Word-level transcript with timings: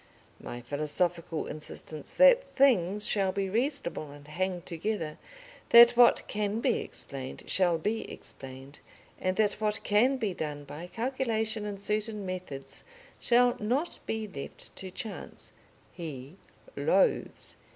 My 0.39 0.61
philosophical 0.61 1.45
insistence 1.45 2.11
that 2.15 2.55
things 2.55 3.05
shall 3.05 3.31
be 3.31 3.51
reasonable 3.51 4.09
and 4.09 4.27
hang 4.27 4.63
together, 4.63 5.19
that 5.69 5.91
what 5.91 6.27
can 6.27 6.59
be 6.59 6.79
explained 6.79 7.43
shall 7.45 7.77
be 7.77 8.11
explained, 8.11 8.79
and 9.19 9.35
that 9.37 9.61
what 9.61 9.83
can 9.83 10.17
be 10.17 10.33
done 10.33 10.63
by 10.63 10.87
calculation 10.87 11.67
and 11.67 11.79
certain 11.79 12.25
methods 12.25 12.83
shall 13.19 13.55
not 13.59 13.99
be 14.07 14.27
left 14.27 14.75
to 14.77 14.89
chance, 14.89 15.53
he 15.93 16.35
loathes. 16.75 17.55